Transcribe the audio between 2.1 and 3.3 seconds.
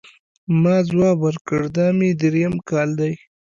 درېیم کال دی.